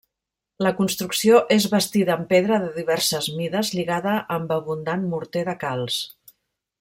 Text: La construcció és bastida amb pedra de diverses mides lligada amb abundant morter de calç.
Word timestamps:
La 0.67 0.69
construcció 0.77 1.41
és 1.55 1.67
bastida 1.73 2.15
amb 2.15 2.25
pedra 2.33 2.57
de 2.65 2.71
diverses 2.79 3.27
mides 3.41 3.69
lligada 3.81 4.15
amb 4.39 4.55
abundant 4.57 5.05
morter 5.13 5.45
de 5.51 5.59
calç. 5.65 6.01